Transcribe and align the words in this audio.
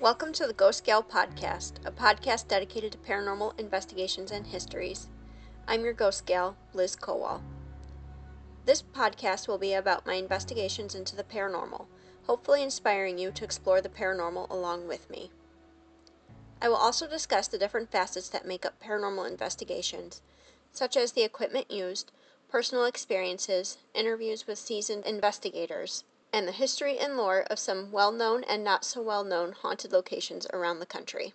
Welcome 0.00 0.32
to 0.32 0.46
the 0.46 0.54
Ghost 0.54 0.86
Gal 0.86 1.02
Podcast, 1.02 1.72
a 1.84 1.90
podcast 1.90 2.48
dedicated 2.48 2.92
to 2.92 2.98
paranormal 2.98 3.60
investigations 3.60 4.30
and 4.30 4.46
histories. 4.46 5.10
I'm 5.68 5.84
your 5.84 5.92
Ghost 5.92 6.24
Gal, 6.24 6.56
Liz 6.72 6.96
Kowal. 6.96 7.42
This 8.64 8.80
podcast 8.80 9.46
will 9.46 9.58
be 9.58 9.74
about 9.74 10.06
my 10.06 10.14
investigations 10.14 10.94
into 10.94 11.14
the 11.14 11.22
paranormal, 11.22 11.84
hopefully 12.22 12.62
inspiring 12.62 13.18
you 13.18 13.30
to 13.30 13.44
explore 13.44 13.82
the 13.82 13.90
paranormal 13.90 14.48
along 14.48 14.88
with 14.88 15.10
me. 15.10 15.30
I 16.62 16.70
will 16.70 16.76
also 16.76 17.06
discuss 17.06 17.46
the 17.48 17.58
different 17.58 17.92
facets 17.92 18.30
that 18.30 18.46
make 18.46 18.64
up 18.64 18.82
paranormal 18.82 19.30
investigations, 19.30 20.22
such 20.72 20.96
as 20.96 21.12
the 21.12 21.24
equipment 21.24 21.70
used, 21.70 22.10
personal 22.48 22.86
experiences, 22.86 23.76
interviews 23.92 24.46
with 24.46 24.58
seasoned 24.58 25.04
investigators, 25.04 26.04
and 26.32 26.46
the 26.46 26.52
history 26.52 26.98
and 26.98 27.16
lore 27.16 27.44
of 27.50 27.58
some 27.58 27.90
well 27.90 28.12
known 28.12 28.44
and 28.44 28.62
not 28.62 28.84
so 28.84 29.02
well 29.02 29.24
known 29.24 29.52
haunted 29.52 29.92
locations 29.92 30.46
around 30.52 30.78
the 30.78 30.86
country. 30.86 31.34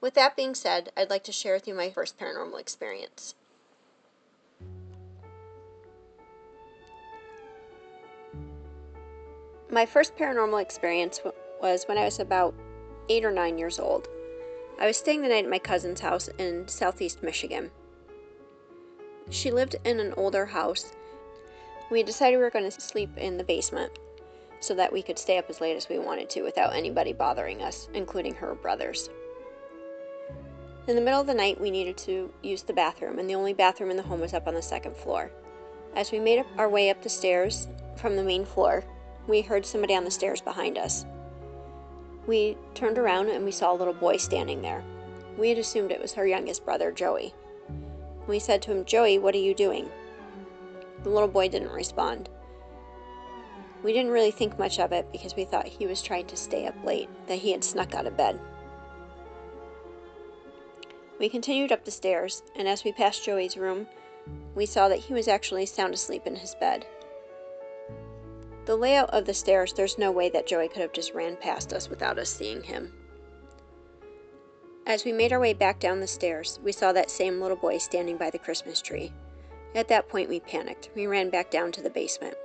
With 0.00 0.14
that 0.14 0.36
being 0.36 0.54
said, 0.54 0.92
I'd 0.96 1.10
like 1.10 1.24
to 1.24 1.32
share 1.32 1.54
with 1.54 1.66
you 1.66 1.74
my 1.74 1.90
first 1.90 2.18
paranormal 2.18 2.60
experience. 2.60 3.34
My 9.70 9.84
first 9.84 10.16
paranormal 10.16 10.62
experience 10.62 11.20
was 11.60 11.84
when 11.84 11.98
I 11.98 12.04
was 12.04 12.20
about 12.20 12.54
eight 13.08 13.24
or 13.24 13.30
nine 13.30 13.58
years 13.58 13.78
old. 13.78 14.08
I 14.80 14.86
was 14.86 14.96
staying 14.96 15.22
the 15.22 15.28
night 15.28 15.44
at 15.44 15.50
my 15.50 15.58
cousin's 15.58 16.00
house 16.00 16.28
in 16.38 16.66
southeast 16.68 17.22
Michigan. 17.22 17.70
She 19.30 19.50
lived 19.50 19.76
in 19.84 20.00
an 20.00 20.14
older 20.16 20.46
house 20.46 20.92
we 21.90 22.02
decided 22.02 22.36
we 22.36 22.42
were 22.42 22.50
going 22.50 22.70
to 22.70 22.80
sleep 22.80 23.16
in 23.16 23.38
the 23.38 23.44
basement 23.44 23.98
so 24.60 24.74
that 24.74 24.92
we 24.92 25.02
could 25.02 25.18
stay 25.18 25.38
up 25.38 25.48
as 25.48 25.60
late 25.60 25.76
as 25.76 25.88
we 25.88 25.98
wanted 25.98 26.28
to 26.30 26.42
without 26.42 26.74
anybody 26.74 27.12
bothering 27.12 27.62
us, 27.62 27.88
including 27.94 28.34
her 28.34 28.54
brothers. 28.54 29.08
In 30.86 30.96
the 30.96 31.02
middle 31.02 31.20
of 31.20 31.26
the 31.26 31.34
night, 31.34 31.60
we 31.60 31.70
needed 31.70 31.96
to 31.98 32.32
use 32.42 32.62
the 32.62 32.72
bathroom, 32.72 33.18
and 33.18 33.28
the 33.28 33.34
only 33.34 33.52
bathroom 33.52 33.90
in 33.90 33.96
the 33.96 34.02
home 34.02 34.20
was 34.20 34.34
up 34.34 34.48
on 34.48 34.54
the 34.54 34.62
second 34.62 34.96
floor. 34.96 35.30
As 35.94 36.12
we 36.12 36.18
made 36.18 36.44
our 36.56 36.68
way 36.68 36.90
up 36.90 37.02
the 37.02 37.08
stairs 37.08 37.68
from 37.96 38.16
the 38.16 38.22
main 38.22 38.44
floor, 38.44 38.84
we 39.26 39.42
heard 39.42 39.64
somebody 39.64 39.94
on 39.94 40.04
the 40.04 40.10
stairs 40.10 40.40
behind 40.40 40.78
us. 40.78 41.04
We 42.26 42.56
turned 42.74 42.98
around 42.98 43.28
and 43.28 43.44
we 43.44 43.50
saw 43.50 43.72
a 43.72 43.76
little 43.76 43.94
boy 43.94 44.16
standing 44.16 44.62
there. 44.62 44.82
We 45.36 45.50
had 45.50 45.58
assumed 45.58 45.92
it 45.92 46.00
was 46.00 46.14
her 46.14 46.26
youngest 46.26 46.64
brother, 46.64 46.90
Joey. 46.90 47.34
We 48.26 48.38
said 48.38 48.60
to 48.62 48.72
him, 48.72 48.84
Joey, 48.84 49.18
what 49.18 49.34
are 49.34 49.38
you 49.38 49.54
doing? 49.54 49.88
The 51.02 51.10
little 51.10 51.28
boy 51.28 51.48
didn't 51.48 51.70
respond. 51.70 52.28
We 53.82 53.92
didn't 53.92 54.10
really 54.10 54.32
think 54.32 54.58
much 54.58 54.80
of 54.80 54.92
it 54.92 55.10
because 55.12 55.36
we 55.36 55.44
thought 55.44 55.66
he 55.66 55.86
was 55.86 56.02
trying 56.02 56.26
to 56.26 56.36
stay 56.36 56.66
up 56.66 56.74
late, 56.84 57.08
that 57.28 57.38
he 57.38 57.52
had 57.52 57.62
snuck 57.62 57.94
out 57.94 58.06
of 58.06 58.16
bed. 58.16 58.40
We 61.18 61.28
continued 61.28 61.72
up 61.72 61.84
the 61.84 61.90
stairs, 61.90 62.42
and 62.56 62.68
as 62.68 62.84
we 62.84 62.92
passed 62.92 63.24
Joey's 63.24 63.56
room, 63.56 63.86
we 64.54 64.66
saw 64.66 64.88
that 64.88 64.98
he 64.98 65.14
was 65.14 65.28
actually 65.28 65.66
sound 65.66 65.94
asleep 65.94 66.26
in 66.26 66.36
his 66.36 66.54
bed. 66.56 66.86
The 68.66 68.76
layout 68.76 69.10
of 69.10 69.24
the 69.24 69.34
stairs, 69.34 69.72
there's 69.72 69.98
no 69.98 70.10
way 70.10 70.28
that 70.30 70.46
Joey 70.46 70.68
could 70.68 70.82
have 70.82 70.92
just 70.92 71.14
ran 71.14 71.36
past 71.36 71.72
us 71.72 71.88
without 71.88 72.18
us 72.18 72.28
seeing 72.28 72.62
him. 72.62 72.92
As 74.86 75.04
we 75.04 75.12
made 75.12 75.32
our 75.32 75.40
way 75.40 75.54
back 75.54 75.80
down 75.80 76.00
the 76.00 76.06
stairs, 76.06 76.60
we 76.62 76.72
saw 76.72 76.92
that 76.92 77.10
same 77.10 77.40
little 77.40 77.56
boy 77.56 77.78
standing 77.78 78.16
by 78.16 78.30
the 78.30 78.38
Christmas 78.38 78.80
tree. 78.80 79.12
At 79.74 79.88
that 79.88 80.08
point, 80.08 80.28
we 80.28 80.40
panicked. 80.40 80.90
We 80.94 81.06
ran 81.06 81.30
back 81.30 81.50
down 81.50 81.72
to 81.72 81.82
the 81.82 81.90
basement. 81.90 82.36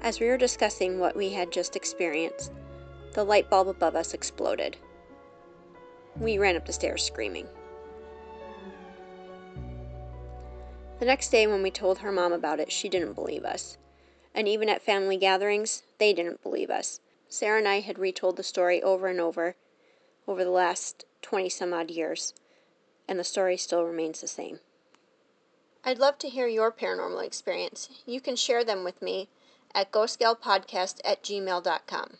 As 0.00 0.20
we 0.20 0.26
were 0.26 0.36
discussing 0.36 0.98
what 0.98 1.16
we 1.16 1.30
had 1.30 1.50
just 1.50 1.76
experienced, 1.76 2.52
the 3.12 3.24
light 3.24 3.48
bulb 3.48 3.68
above 3.68 3.96
us 3.96 4.14
exploded. 4.14 4.76
We 6.20 6.38
ran 6.38 6.56
up 6.56 6.66
the 6.66 6.72
stairs 6.72 7.04
screaming. 7.04 7.48
The 10.98 11.06
next 11.06 11.30
day, 11.30 11.46
when 11.46 11.62
we 11.62 11.70
told 11.70 11.98
her 11.98 12.12
mom 12.12 12.32
about 12.32 12.60
it, 12.60 12.72
she 12.72 12.88
didn't 12.88 13.14
believe 13.14 13.44
us. 13.44 13.76
And 14.34 14.48
even 14.48 14.68
at 14.68 14.82
family 14.82 15.16
gatherings, 15.16 15.82
they 15.98 16.12
didn't 16.12 16.42
believe 16.42 16.70
us. 16.70 17.00
Sarah 17.28 17.58
and 17.58 17.68
I 17.68 17.80
had 17.80 17.98
retold 17.98 18.36
the 18.36 18.42
story 18.42 18.82
over 18.82 19.08
and 19.08 19.20
over 19.20 19.56
over 20.28 20.44
the 20.44 20.50
last 20.50 21.04
20 21.22 21.48
some 21.48 21.72
odd 21.72 21.90
years, 21.90 22.34
and 23.08 23.18
the 23.18 23.24
story 23.24 23.56
still 23.56 23.84
remains 23.84 24.20
the 24.20 24.28
same. 24.28 24.60
I'd 25.88 26.00
love 26.00 26.18
to 26.18 26.28
hear 26.28 26.48
your 26.48 26.72
paranormal 26.72 27.24
experience. 27.24 27.88
You 28.04 28.20
can 28.20 28.34
share 28.34 28.64
them 28.64 28.82
with 28.82 29.00
me 29.00 29.28
at 29.72 29.92
ghostgalpodcast 29.92 31.00
at 31.04 31.22
gmail.com. 31.22 32.14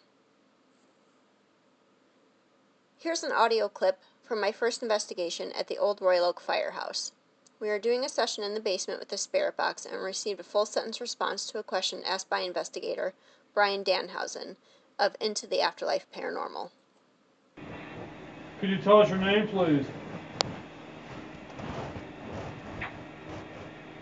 Here's 2.97 3.25
an 3.25 3.33
audio 3.33 3.69
clip 3.69 3.99
from 4.23 4.41
my 4.41 4.53
first 4.53 4.85
investigation 4.85 5.51
at 5.51 5.67
the 5.67 5.79
old 5.79 6.01
Royal 6.01 6.27
Oak 6.27 6.41
Firehouse. 6.41 7.11
We 7.59 7.69
are 7.69 7.81
doing 7.81 8.05
a 8.05 8.09
session 8.09 8.45
in 8.45 8.55
the 8.55 8.61
basement 8.61 9.01
with 9.01 9.09
the 9.09 9.19
spirit 9.19 9.57
box 9.57 9.85
and 9.85 10.01
received 10.01 10.39
a 10.39 10.45
full 10.45 10.67
sentence 10.67 11.01
response 11.01 11.47
to 11.47 11.59
a 11.59 11.65
question 11.65 12.03
asked 12.07 12.31
by 12.31 12.41
investigator 12.41 13.15
Brian 13.53 13.83
Danhausen 13.83 14.55
of 14.97 15.17
Into 15.21 15.49
the 15.49 15.61
Afterlife 15.61 16.07
Paranormal. 16.15 16.71
Could 18.61 18.71
you 18.71 18.79
tell 18.79 19.01
us 19.01 19.09
your 19.09 19.19
name, 19.19 19.49
please? 19.49 19.87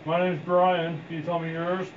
My 0.07 0.21
name's 0.21 0.45
Brian. 0.45 1.03
Can 1.07 1.17
you 1.17 1.23
tell 1.23 1.39
me 1.39 1.53
yours? 1.53 1.89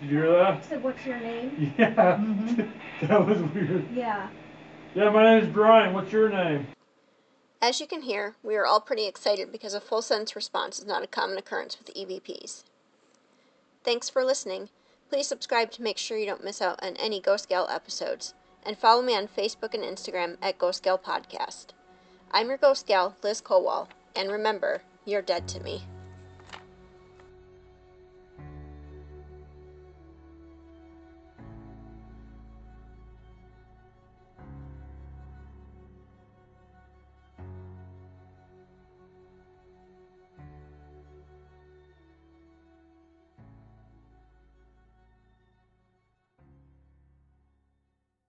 Did 0.00 0.10
you 0.10 0.18
hear 0.18 0.32
that? 0.32 0.54
I 0.54 0.60
said, 0.60 0.82
what's 0.82 1.04
your 1.04 1.18
name? 1.20 1.74
Yeah. 1.78 1.94
Mhm. 1.94 2.70
that 3.02 3.26
was 3.26 3.38
weird. 3.54 3.86
Yeah. 3.92 4.28
Yeah, 4.94 5.10
my 5.10 5.24
name 5.24 5.42
is 5.44 5.48
Brian. 5.52 5.92
What's 5.92 6.12
your 6.12 6.28
name? 6.28 6.66
As 7.60 7.80
you 7.80 7.86
can 7.86 8.02
hear, 8.02 8.36
we 8.42 8.56
are 8.56 8.66
all 8.66 8.80
pretty 8.80 9.06
excited 9.06 9.50
because 9.50 9.74
a 9.74 9.80
full 9.80 10.02
sentence 10.02 10.36
response 10.36 10.78
is 10.78 10.86
not 10.86 11.02
a 11.02 11.06
common 11.06 11.36
occurrence 11.38 11.76
with 11.78 11.94
EVPs. 11.94 12.62
Thanks 13.82 14.08
for 14.08 14.24
listening. 14.24 14.68
Please 15.10 15.28
subscribe 15.28 15.70
to 15.72 15.82
make 15.82 15.98
sure 15.98 16.16
you 16.18 16.26
don't 16.26 16.44
miss 16.44 16.62
out 16.62 16.82
on 16.82 16.96
any 16.96 17.20
Ghost 17.20 17.48
Gal 17.48 17.68
episodes, 17.68 18.34
and 18.64 18.76
follow 18.76 19.02
me 19.02 19.14
on 19.14 19.28
Facebook 19.28 19.74
and 19.74 19.82
Instagram 19.82 20.36
at 20.42 20.58
Ghost 20.58 20.82
Gal 20.82 20.98
Podcast. 20.98 21.66
I'm 22.32 22.48
your 22.48 22.56
Ghost 22.56 22.86
Gal, 22.86 23.16
Liz 23.22 23.40
Kowal, 23.40 23.88
and 24.16 24.30
remember, 24.30 24.82
you're 25.04 25.22
dead 25.22 25.46
to 25.48 25.60
me. 25.60 25.84